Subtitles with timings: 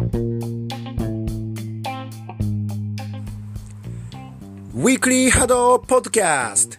[0.00, 6.78] ウィークリーハドポッドキャスト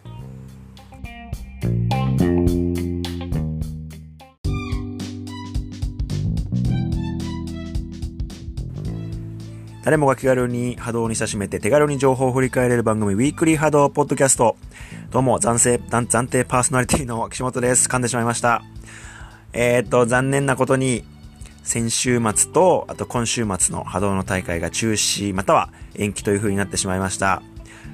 [9.83, 14.56] 誰もが気軽に波動に親しめて手軽に情報を振り返れる番組ウィークリー波動ポッドキャスト。
[15.12, 17.88] どうも、暫定、暫定パーソナリティの岸本です。
[17.88, 18.63] 噛んでしまいました。
[19.53, 21.03] えー、っと、残念なことに、
[21.64, 27.42] 先週末と、あと今週末の波動の大会が中止、または延期という風になってしまいました。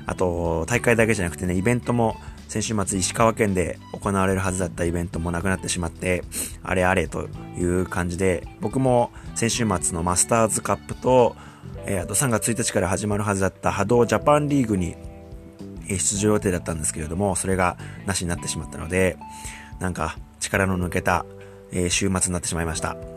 [0.05, 2.15] あと、大会だけじゃなくてね、イベントも
[2.47, 6.23] 先週末石川県で行われるはずだったイベントもなくなってしまって、
[6.63, 7.27] あれあれと
[7.57, 11.35] いう感じで、僕も先週末のマスターズカップと、
[11.85, 14.95] えー、あと3月1日から始まるはずだった波動ジャパンリーグに
[15.87, 19.17] 出場予定だったんですけれども、それがなしになってしまったので、
[19.79, 21.25] なんか力の抜けた、
[21.71, 23.16] えー、週末になってしまいました。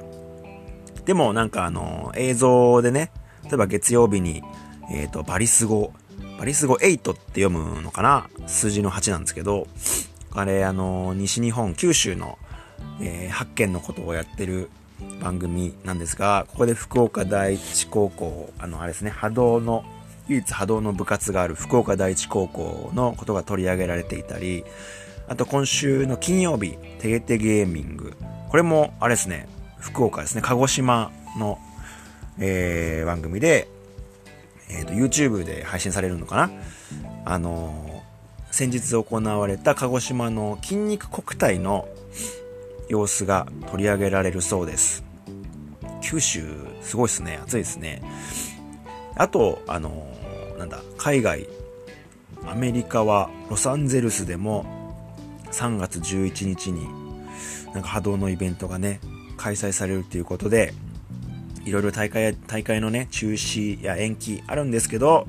[1.11, 3.11] でもなんかあの、映像でね、
[3.43, 4.45] 例えば月曜日に、
[4.93, 5.93] えっ、ー、と、バリス語、
[6.39, 8.31] バリス語8って読むのかな？
[8.47, 9.67] 数字の8なんですけど、
[10.31, 12.39] あれ、あの、西日本、九州の、
[13.01, 14.71] えー、発見のことをやってる
[15.21, 19.85] 番組なんですが、ここで福岡第一高校、あの、あれですね、波動の、
[20.29, 24.63] 唯一波動の部活がある福岡第一高校のことが取り上げられていたり、
[25.27, 28.13] あと今週の金曜日、テゲテゲーミング。
[28.49, 29.49] これも、あれですね、
[29.81, 31.59] 福岡ですね、鹿児島の、
[32.39, 33.69] えー、番組で、
[34.69, 36.51] えっ、ー、と、YouTube で配信されるのかな
[37.25, 41.89] あのー、先日行われた鹿児島の筋肉国体の
[42.89, 45.05] 様子が取り上げられるそうです。
[46.03, 46.45] 九州、
[46.83, 47.39] すごいですね。
[47.43, 48.03] 暑いですね。
[49.17, 51.49] あと、あのー、なんだ、海外、
[52.47, 54.65] アメリカはロサンゼルスでも
[55.53, 56.87] 3月11日に
[57.75, 59.01] なんか波動のイベントがね、
[59.41, 60.75] 開催されるっていうことで、
[61.65, 65.27] いろいろ大会、大会のね、中止や延期あるんですけど、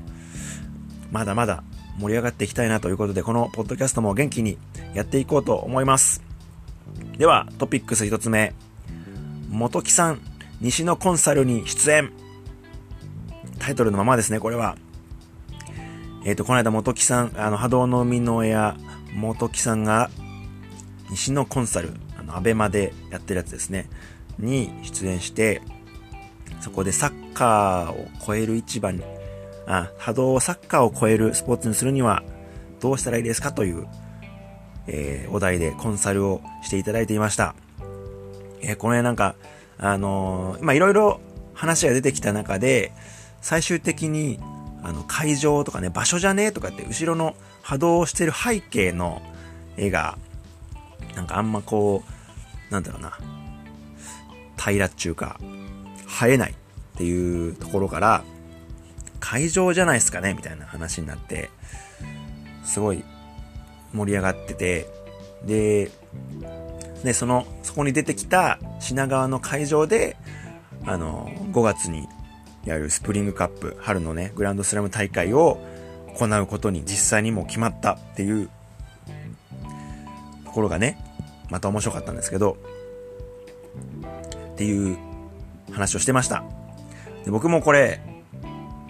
[1.10, 1.64] まだまだ
[1.98, 4.58] 盛り上がっていきたいなということで、このポッドキャストも元気に
[4.92, 6.22] やっていこうと思います。
[7.16, 8.52] では、トピックス一つ目。
[9.48, 10.20] 元木さん、
[10.60, 12.12] 西のコンサルに出演。
[13.58, 14.76] タイトルのままですね、これは。
[16.24, 18.76] えっ、ー、と、この間元木さん、あの、波動の海の親、
[19.14, 20.10] 元木さんが、
[21.10, 21.92] 西のコンサル、
[22.32, 23.88] の、アベマでやってるやつですね、
[24.38, 25.62] に出演して、
[26.60, 29.02] そこでサッカーを超える一番に、
[29.66, 32.22] あ、波動をサッカーを超えるスポーツにするには
[32.80, 33.86] どうしたらいいですかという
[34.86, 37.54] えー、お題でコンサルをしていただいていました。
[38.60, 39.34] えー、この辺なんか、
[39.78, 41.20] あのー、ま、いろいろ
[41.54, 42.92] 話が出てきた中で、
[43.40, 44.38] 最終的に、
[44.82, 49.22] あの、会場とかね、場所じゃねえとかって、後ろの波動をしてる背景の
[49.76, 50.18] 絵が、
[51.14, 52.12] なんかあんまこう、
[52.72, 53.18] なんだろうな、
[54.56, 55.38] 平らっちゅうか、
[56.08, 56.54] 生えないっ
[56.96, 58.24] ていうところから、
[59.20, 61.50] 会場じゃないですかねみたいな話になって、
[62.64, 63.04] すごい
[63.92, 64.88] 盛り上がってて、
[65.44, 65.90] で、
[67.04, 70.16] で、その、そこに出てきた品川の会場で、
[70.86, 72.08] あの、5月に
[72.64, 75.58] やるスプリングカップ、春のね、グランドスラム大会を
[76.16, 78.48] 行うことに実際にもう決まったっていう
[80.44, 80.98] ところがね、
[81.50, 82.56] また面白かったんですけど、
[84.52, 84.96] っていう
[85.72, 86.44] 話をしてました。
[87.24, 88.00] で僕もこれ、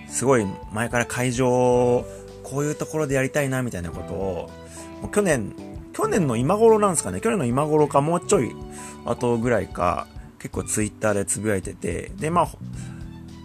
[0.08, 2.04] すごい前から会場、
[2.42, 4.50] こういうところでやりたいなみたいなことを
[5.00, 5.52] もう去年、
[5.92, 8.54] 去年の今頃なんですかね、去年の今頃かもうちょい
[9.04, 10.06] 後ぐらいか、
[10.38, 12.48] 結構ツイッターでつぶやいてて、で、まあ、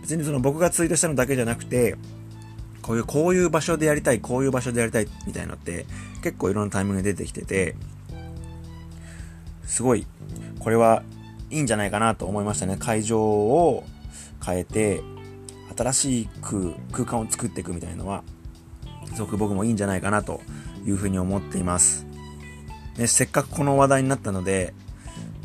[0.01, 1.95] 別にその僕がツイートしたのだけじゃなくて、
[2.81, 5.85] こういう、こういう場所でやりたい、こういう場所でやりたいみたいなのって
[6.23, 7.75] 結構いろんなタイミングで出てきてて、
[9.67, 10.07] すごい、
[10.59, 11.03] これは
[11.51, 12.77] いいんじゃないかなと思いましたね。
[12.77, 13.83] 会場を
[14.43, 15.01] 変えて、
[15.77, 18.23] 新しい空間を作っていくみたいなのは、
[19.13, 20.41] すごく僕もいいんじゃないかなと
[20.85, 22.05] いうふうに思っています。
[22.97, 24.73] でせっかくこの話題になったので、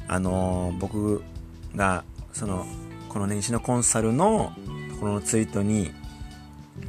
[0.08, 1.22] あのー、僕
[1.76, 2.64] が、その、
[3.08, 4.52] この年始のコンサルの
[4.90, 5.90] ところのツイートに、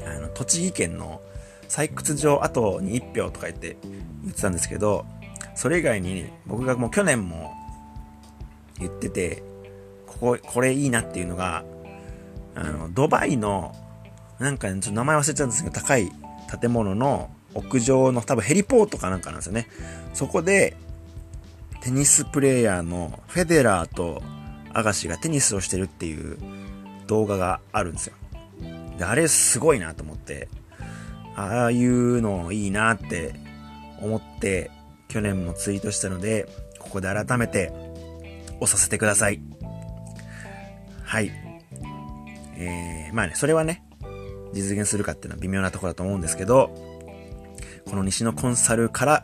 [0.06, 1.22] あの、栃木県の
[1.68, 3.78] 採掘場後に1票とか言って
[4.24, 5.06] 言ってたんですけど、
[5.56, 7.54] それ以外に僕がもう去年も
[8.80, 9.44] 言ってて、
[10.08, 11.64] ここ、これいいなっていうのが、
[12.56, 13.76] あの、ドバイの、
[14.40, 16.12] なんか、ね、ちょっと名前忘れちゃうんですけど、高い
[16.62, 19.68] 建物の屋上の多分ヘリポートかなんかなんですよね。
[20.14, 20.76] そこで、
[21.82, 24.24] テニスプレーヤーのフェデラーと
[24.74, 26.38] アガシがテニスをしてるっていう
[27.08, 28.14] 動画があるんですよ。
[28.98, 30.48] で、あれすごいなと思って、
[31.36, 33.34] ああいうのいいなって
[34.02, 34.72] 思って、
[35.14, 36.48] 去年もツイートしたので、
[36.80, 37.72] ここで改めて
[38.60, 39.40] 押させてください。
[41.04, 41.32] はい。
[42.58, 43.84] えー、まあね、それはね、
[44.54, 46.72] 実現するかっていうのは微妙なところだと思うんですけど、
[47.86, 49.24] この西のコンサルから、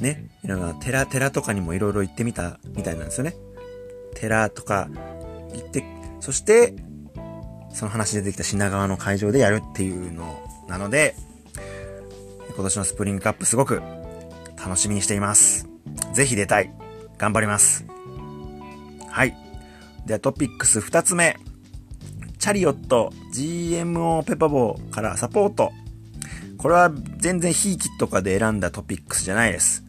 [0.00, 3.36] ね、いろんな寺、寺とかにもいろいろ行ってみたみたいなんですよね。
[4.16, 4.88] 寺とか
[5.54, 5.84] 行って、
[6.18, 6.74] そして、
[7.72, 11.14] その話出てきた品川の会場でやるっていうのなので、
[12.56, 13.80] 今年のスプリングカップすごく
[14.66, 15.68] 楽しみにしています。
[16.12, 16.72] ぜひ出たい。
[17.18, 17.86] 頑張ります。
[19.08, 19.36] はい。
[20.06, 21.36] ではトピックス2つ目。
[22.40, 25.70] チャリオット GMO ペパボーからサポート。
[26.58, 29.84] これは全然ひいきとかで選んだトピックスじゃないです。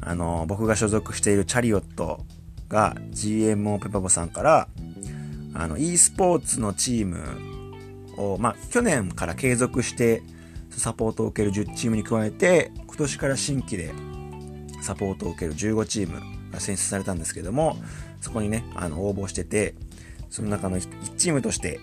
[0.00, 2.26] あの、僕が所属しているチャリオット
[2.68, 4.68] が GMO ペパボさんから、
[5.54, 7.20] あの、e スポーツのチーム
[8.16, 10.24] を、まあ、去年から継続して
[10.70, 13.92] サポートを受ける10チームに加えて、今年から新規で
[14.80, 16.20] サポートを受ける15チーム
[16.52, 17.76] が選出されたんですけども、
[18.20, 19.74] そこにね、あの、応募してて、
[20.30, 21.80] その中の1チームとして、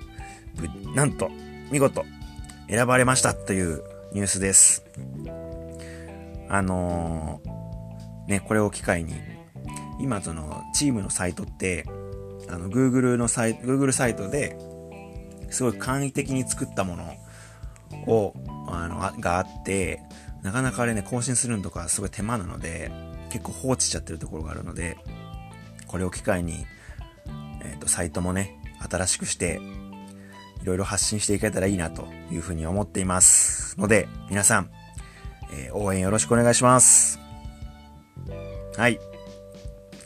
[0.95, 1.29] なんと、
[1.69, 2.05] 見事、
[2.69, 4.85] 選ばれましたというニュースです。
[6.47, 9.15] あのー、ね、これを機会に、
[9.99, 11.85] 今その、チームのサイトって、
[12.47, 14.57] あの、Google のサイト、Google サイトで、
[15.49, 17.03] すごい簡易的に作ったもの
[18.07, 18.33] を、
[18.69, 20.01] あの、があって、
[20.43, 22.91] なかなかあれね、更新するのとかすごい手間なので、
[23.31, 24.97] 結構放置しちゃってるところがあるので、
[25.87, 26.65] これを機会に、
[27.63, 28.59] えっ、ー、と、サイトもね、
[28.89, 29.59] 新しくして、
[30.61, 34.69] いろいろ発信していけたらいいなというふうに思っていますので、皆さん、
[35.53, 37.19] えー、応援よろしくお願いします。
[38.77, 38.99] はい。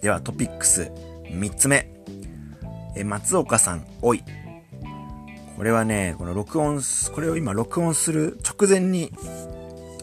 [0.02, 0.92] では、トピックス
[1.24, 1.90] 3つ目。
[2.96, 4.24] えー、松岡さん、おい。
[5.56, 6.82] これはね、この録音、
[7.14, 9.14] これを今録音する直前に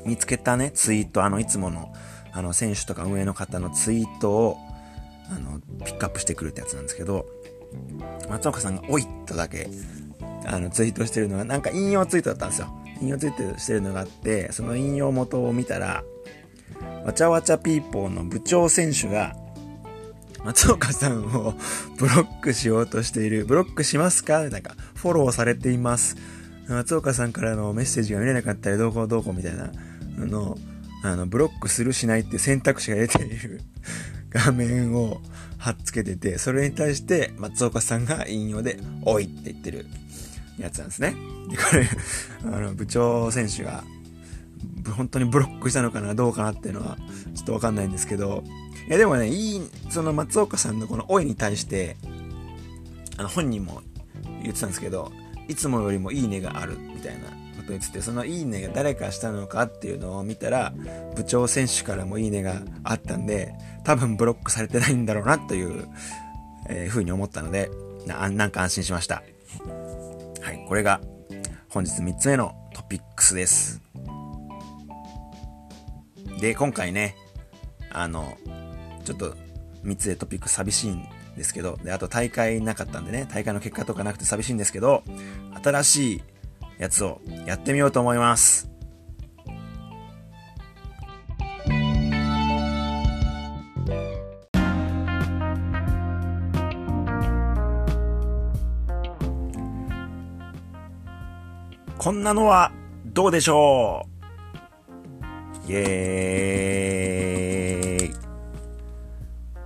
[0.04, 1.92] 見つけたね、ツイート、あの、いつもの、
[2.32, 4.56] あの、選手とか運営の方のツイートを、
[5.30, 7.26] あの、ピックアップしてくるってやつなんですけど、
[8.28, 9.68] 松岡さんが、おいとだけ、
[10.46, 12.68] あの、ツイートしてるのが、なんか引用ツイートだったんですよ。
[13.00, 16.04] 引用ツイートしてるのがあって、その引用元を見たら、
[17.04, 19.36] わちゃわちゃピーポーの部長選手が、
[20.44, 21.54] 松岡さんを
[21.98, 23.44] ブロックしようとしている。
[23.44, 24.48] ブロックしますか？
[24.48, 26.16] なんか、フォローされています。
[26.68, 29.70] 松岡さんからのメッセージが見れなかったらどうこうどうこうみたいな
[30.16, 30.56] の、
[31.02, 33.60] あの、ブロックするしないって選択肢が出ている
[34.30, 35.20] 画面を
[35.58, 39.86] 貼っつけてて、それに対して松岡さんが引用で、おいって言ってる
[40.58, 41.14] やつなんですね。
[41.50, 41.88] で、これ、
[42.44, 43.84] あの、部長選手が、
[44.96, 46.96] 本当にブロックしたのかな、どうかなっていうのは、
[47.34, 48.44] ちょっとわかんないんですけど、
[48.88, 51.96] いやでもね、いい、その松岡さんのこのおいに対して、
[53.16, 53.82] あの、本人も
[54.42, 55.12] 言ってたんですけど、
[55.48, 60.72] いつもよりもいいねがあるみたいなこと言ってて、そのいいねが誰かしたのかっていうのを見たら、
[61.16, 63.54] 部長選手からもいいねがあったんで、
[63.84, 65.88] 多分ブロックされてないんだろうなという、
[66.68, 67.70] えー、風に思ったので
[68.06, 69.22] な、なんか安心しました。
[70.42, 71.00] はい、これが
[71.68, 73.80] 本日3つ目のトピックスです。
[76.40, 77.16] で、今回ね、
[77.90, 78.36] あの、
[79.04, 79.36] ちょっと
[79.84, 81.06] 3つでトピック寂しいん
[81.36, 85.02] ですけど、で、あと大会なかったんでね、大会の結果とかなくて寂しいんですけど、
[85.62, 86.22] 新しい
[86.82, 88.68] やつをやってみようと思います。
[101.98, 102.72] こんなのは
[103.06, 104.08] どうでしょ
[105.68, 105.70] う？
[105.70, 108.14] イエーイ。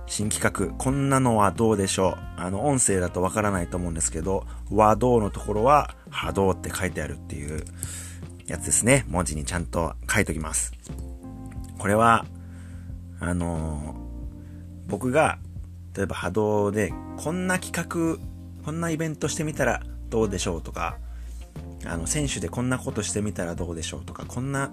[0.05, 2.17] 新企画、こんなのはどうでしょう？
[2.37, 7.63] あの、音声だとわからないと思うんですけど、和道のところは波動って書いてあるっていう
[8.47, 9.05] やつですね。
[9.07, 10.73] 文字にちゃんと書いときます。
[11.77, 12.25] これは、
[13.19, 15.39] あのー、僕が、
[15.95, 18.19] 例えば波動で、こんな企画、
[18.63, 20.97] こんなイベントしてみたらどうでしょうとか、
[21.85, 24.71] あの、選手でこんなことしてみたらどうでしょうとか、こんな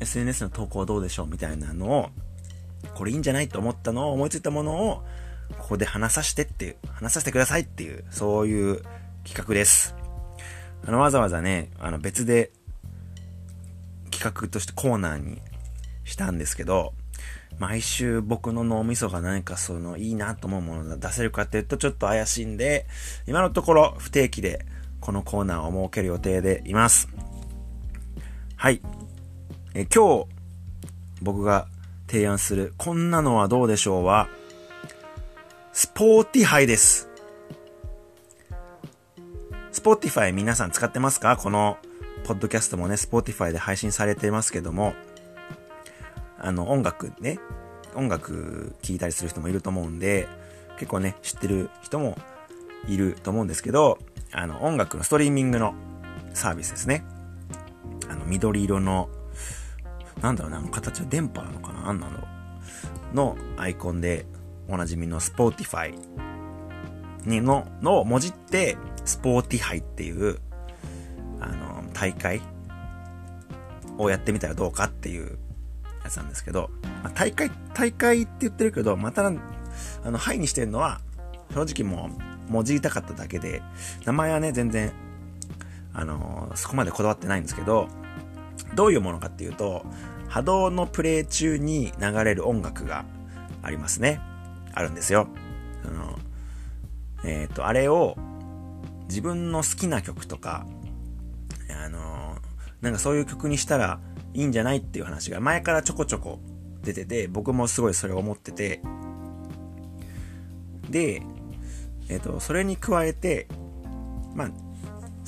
[0.00, 2.10] SNS の投稿どうでしょうみたいなのを、
[2.94, 5.04] これいいんじゃないと思ったのを、思いついたものを、
[5.58, 8.82] ここで話させてっていう、話させてくださいっていう、そういう
[9.24, 9.97] 企画です。
[10.86, 12.50] あの、わざわざね、あの、別で
[14.10, 15.40] 企画としてコーナーに
[16.04, 16.92] したんですけど、
[17.58, 22.86] 毎週僕の脳みそが何かそのいいなと思うものが出せるかっていうとちょっと怪しいんで、
[23.26, 24.64] 今のところ不定期で
[25.00, 27.08] このコーナーを設ける予定でいます。
[28.56, 28.80] はい。
[29.74, 30.26] え今日
[31.20, 31.66] 僕が
[32.06, 34.28] 提案するこんなのはどうでしょうは、
[35.72, 37.07] スポーティハイです。
[39.78, 41.36] Spotify 皆さん使ってますか？
[41.36, 41.78] この、
[42.24, 44.92] ポッドキャストもね、 Spotify で配信されてますけども、
[46.36, 47.38] あの、音楽ね、
[47.94, 50.26] 音楽聴いたりする人もいると思うんで、
[50.80, 52.18] 結構ね、知ってる人も
[52.88, 53.98] いると思うんですけど、
[54.32, 55.74] あの、音楽のストリーミングの
[56.34, 57.04] サービスですね。
[58.10, 59.08] あの、緑色の、
[60.20, 61.82] なんだろうな、あの形は電波なのかな？
[61.82, 62.26] なんなの
[63.14, 64.26] のアイコンで、
[64.66, 65.96] おなじみの Spotify
[67.24, 68.76] にの、のをもじって、
[69.08, 70.38] スポーティハイっていう、
[71.40, 72.42] あの、大会
[73.96, 75.38] をやってみたらどうかっていう
[76.04, 76.68] やつなんですけど、
[77.02, 79.30] まあ、大会、大会って言ってるけど、また、あ
[80.10, 81.00] の、ハイにしてるのは、
[81.54, 82.10] 正直も
[82.48, 83.62] う、もじりたかっただけで、
[84.04, 84.92] 名前はね、全然、
[85.94, 87.88] あのそこまでこだわってないんですけど、
[88.74, 89.86] どういうものかっていうと、
[90.28, 93.06] 波動のプレイ中に流れる音楽が
[93.62, 94.20] ありますね。
[94.74, 95.28] あるんですよ。
[95.86, 96.18] あの、
[97.24, 98.16] えっ、ー、と、あれを
[99.08, 100.66] 自分の好きな曲とか、
[101.84, 102.36] あの、
[102.80, 104.00] なんかそういう曲にしたら
[104.34, 106.38] いいんじゃないっていう話が前からちょこちょこ
[106.82, 108.80] 出てて、僕もすごいそれを思ってて、
[110.90, 111.22] で、
[112.08, 113.48] えっ、ー、と、それに加えて、
[114.34, 114.48] まあ、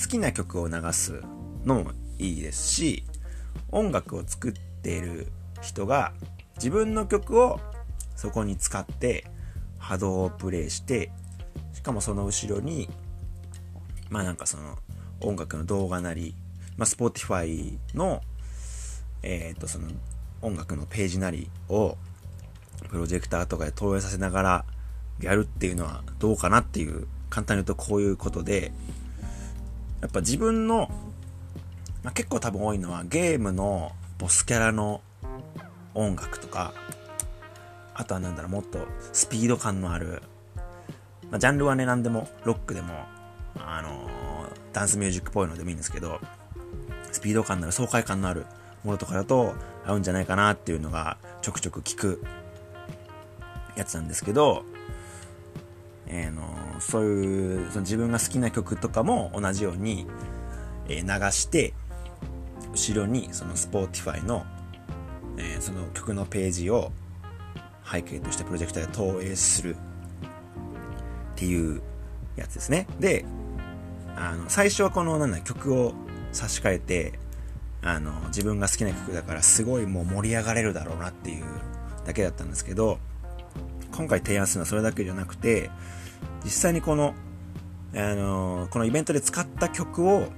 [0.00, 1.22] 好きな曲を流す
[1.64, 3.04] のもいいですし、
[3.70, 5.28] 音楽を作っている
[5.60, 6.12] 人が
[6.56, 7.60] 自分の曲を
[8.16, 9.24] そこに使って
[9.78, 11.10] 波動をプレイして、
[11.72, 12.88] しかもその後ろに、
[14.10, 14.76] まあなんかその
[15.20, 16.34] 音楽の動画なり、
[16.76, 18.20] まあ Spotify の、
[19.22, 19.88] えっ、ー、とその
[20.42, 21.96] 音楽のページなりを
[22.88, 24.64] プロジェクターとかで投影させながら
[25.20, 28.72] やるっていうのはどうかなっていう、簡単に言うとこういうことで、
[30.00, 30.90] やっぱ自分の、
[32.02, 35.02] まあ、結構多分多いのはゲームのボスキャラの
[35.94, 36.72] 音楽とか、
[37.94, 38.78] あとはなんだろう、もっと
[39.12, 40.22] スピード感のある、
[41.30, 42.94] まあ、ジャンルはね、何でも、ロックでも、
[43.58, 44.08] あの、
[44.72, 46.20] ダンスミュージックっぽいのでもいいんですけど、
[47.12, 48.46] スピード感のある、爽快感のある
[48.84, 49.54] ものとかだと
[49.84, 52.22] 合うんじゃないかなっていうのがちょくちょく聞く
[53.76, 54.64] やつなんですけど、
[56.06, 60.06] えー、のそういうその自分が好きな曲とかも同じように、
[60.88, 61.74] えー、流して
[62.72, 64.44] 後ろにその Spotify の、
[65.36, 66.92] えー、その曲のページを
[67.90, 69.78] 背景としてプロジェクターで投影するっ
[71.34, 71.82] ていう
[72.40, 72.86] やつですね。
[72.98, 73.24] で、
[74.16, 75.94] あの、最初はこの、なんだ、曲を
[76.32, 77.18] 差し替えて、
[77.82, 81.44] あの、自分が好きな曲だからすごいもう盛り上がれるだろうなっていう
[82.04, 82.98] だけだったんですけど、
[83.92, 85.70] 今回提案するのはそれだけじゃなくて、
[86.44, 87.14] 実際にこの、
[87.94, 90.28] あの、このイベントで使った曲を、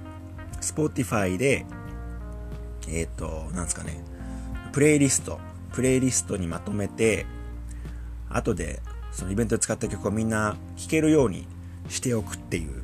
[0.61, 1.65] Spotify で、
[2.87, 4.03] えっ、ー、と、なんですかね、
[4.71, 5.39] プレイリスト、
[5.73, 7.25] プレイリストにまとめて、
[8.29, 8.81] 後で
[9.11, 11.47] そのイベントで使った曲をみんな聴けるように
[11.89, 12.83] しておくっていう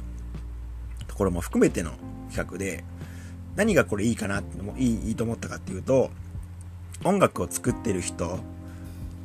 [1.07, 1.91] ところも含めての
[2.29, 2.83] 企画で、
[3.55, 6.11] 何がこれいいかなってもいいいいと思ったかっていうと、
[7.03, 8.39] 音楽を作ってる人っ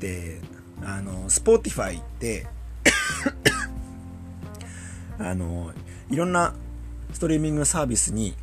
[0.00, 0.40] て、
[0.82, 2.46] あの、 Spotify って
[5.18, 5.72] あの、
[6.10, 6.54] いろんな
[7.12, 8.36] ストリーミングサービスに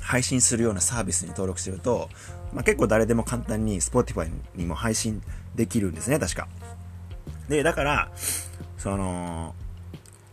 [0.00, 2.08] 配信するようなサービスに登録してると、
[2.52, 5.22] まあ、結構誰でも簡単に Spotify にも配信
[5.54, 6.48] できるんですね、確か。
[7.48, 8.10] で、だから、
[8.78, 9.54] その、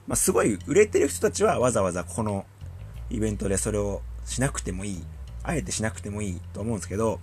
[0.08, 2.46] まあ、すごい売れてる人たちはわざわざこの
[3.10, 5.04] イベントでそれをしなくてもいい。
[5.44, 7.20] あえてしなくてもいいと思うんですけど、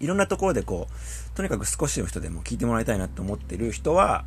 [0.00, 4.24] いろんなところでこう、とにかく少しの人でも聞いてもらいたいなと思ってる人は、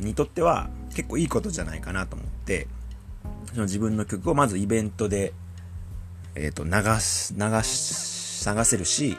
[0.00, 2.66] にとっては結構いいことじゃないかなと思って、
[3.52, 5.32] その自分の曲をまずイベントで、
[6.34, 9.18] えっ、ー、と、流し、流し、流せるし、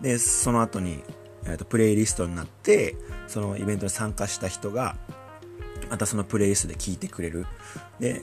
[0.00, 1.02] で、その後に、
[1.44, 2.96] えっ、ー、と、プレイリストになって、
[3.26, 4.96] そのイベントに参加した人が、
[5.90, 7.46] またそのプレイリストで聴いてくれる。
[7.98, 8.22] で、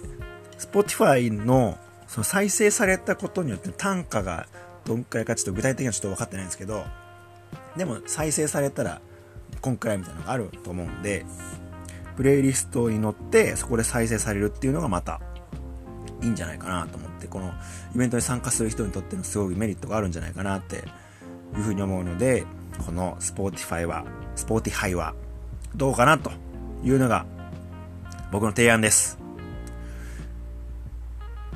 [0.57, 4.47] Spotify のその再生されたことによって単価が
[4.85, 6.85] どんくらいかちょっと具体的にはちょっと分かってないんですけど、
[7.75, 9.01] でも再生されたら
[9.61, 11.25] 今回みたいなのがあると思うんで、
[12.15, 15.19] プレイリストに乗ってそこで再生されるっていうのがまた
[16.23, 17.53] いいんじゃないかなと思って、この
[17.93, 20.79] イベントに参加する人にとってのすごいメリットがあるんじゃないかなってい
[21.59, 22.45] うふうに思うので、
[22.85, 24.05] この Spotify は、
[24.35, 25.13] Spotify は
[25.75, 26.31] どうかなと
[26.83, 27.25] いうのが
[28.31, 29.17] 僕の提案です。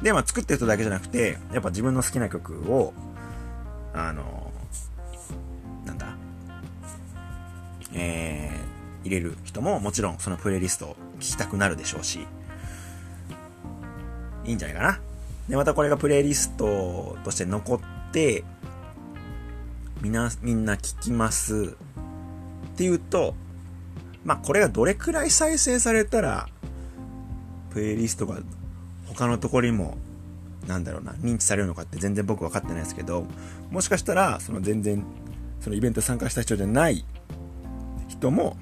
[0.02, 2.94] で、まあ作ってる人だけじゃなくて、やっぱ自分の好きな曲を、
[3.94, 4.52] あの、
[5.86, 6.16] なんだ、
[7.94, 12.26] えー、入れる人ももちろんそのプレイリストを聴きたくなるでしょうし、
[14.46, 15.00] いいんじゃないかな。
[15.50, 17.80] で、またこれがプレイリストとして残っ
[18.12, 18.44] て、
[20.02, 21.76] みな、みんな聞きます
[22.74, 23.36] っていうと、
[24.24, 26.48] まあこれがどれくらい再生されたら、
[27.72, 28.38] プレイリストが
[29.08, 29.98] 他のところにも、
[30.68, 33.26] なんだろうな、認知されるのかって全然僕分かってないですけど、
[33.72, 35.04] もしかしたら、その全然、
[35.60, 37.04] そのイベント参加した人じゃない
[38.08, 38.58] 人も、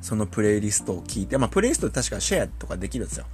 [0.00, 3.26] そのプレイリストを聞いて、まあ、プレイリスト確かシェアとかできるんですよ。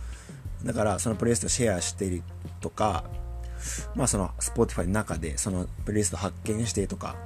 [0.64, 2.22] だから、そのプレイリストシェアしてる
[2.60, 3.04] とか、
[3.94, 7.16] まあ、その、Spotify の中で、そのプレイリスト発見してとか、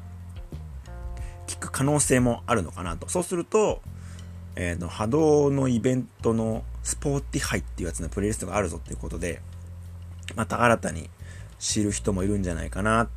[1.47, 3.09] 聞く可能性もあるのかなと。
[3.09, 3.83] そうすると、
[4.57, 9.41] えー、の波動のイベントのスポーティハイっていうやつのプレイリストがあるぞっていうことで、
[10.37, 11.11] また新たに
[11.59, 13.09] 知る人もいるんじゃないかなっ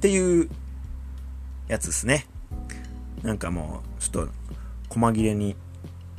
[0.00, 0.48] ていう
[1.68, 2.26] やつですね。
[3.22, 4.32] なんかもう、ちょっと、
[4.88, 5.56] 細切れに、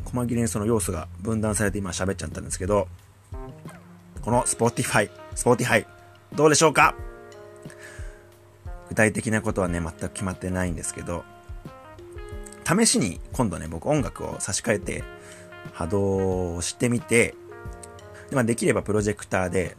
[0.06, 2.88] 細切れにその要素が分断されて今喋っちゃったんですけど、
[4.22, 5.88] この Spotify、スポーティハイ、
[6.34, 6.96] どうでしょうか？
[8.90, 11.26] 具体的なことはね、全く決まってないんですけど、
[12.66, 15.04] 試しに今度ね、僕音楽を差し替えて
[15.72, 17.36] 波動をしてみて、
[18.30, 19.78] でまあ、できればプロジェクターで、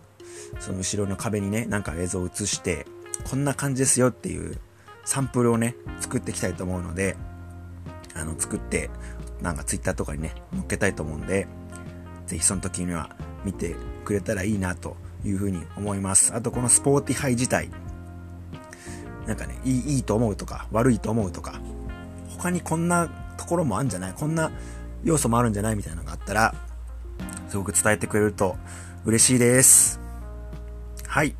[0.60, 2.86] その後ろの壁にね、なんか映像を映して、
[3.28, 4.58] こんな感じですよっていう
[5.04, 7.16] サンプルをね、作っていきたいと思うので、
[8.14, 8.90] あの、作って、
[9.40, 11.46] なんかツイッターとかにね、載っけたいと思うんで、
[12.26, 13.14] ぜひその時には
[13.44, 16.34] 見てくれたらいいなというふうに思います。
[16.34, 17.70] あとこのスポーティハイ自体、
[19.26, 21.60] なんかね、いいいいと思うとか、悪いと思うとか、
[22.28, 24.12] 他にこんなところもあるんじゃない？
[24.14, 24.50] こんな
[25.04, 26.54] 要素もあるんじゃないみたいなのがあったら、
[27.48, 28.56] すごく伝えてくれると
[29.04, 30.00] 嬉しいです。
[31.06, 31.36] はい。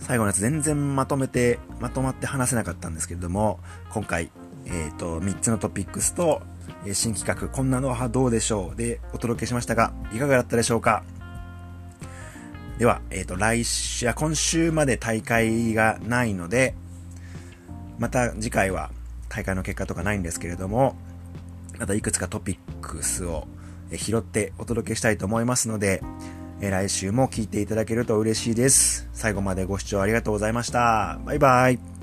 [0.00, 4.30] 最後のやつ全然まとめて、まとまって話せなかったんですけれども、今回、
[4.66, 6.42] えっ、ー、と、3つのトピックスと、
[6.84, 11.04] え新企画、こんなのはどうでしょうでお届けしましたが、いかがだったでしょうか？
[12.78, 16.74] では、えっ、ー、と、来週、や今週まで大会がないので、
[17.98, 18.90] また次回は
[19.28, 20.96] 大会の結果とかないんですけれども、
[21.78, 23.46] またいくつかトピックスを
[23.92, 26.02] 拾ってお届けしたいと思いますので、
[26.60, 29.08] 来週も聞いていただけると嬉しいです。
[29.12, 31.20] 最後までご視聴ありがとうございました。
[31.24, 31.95] バイバイ。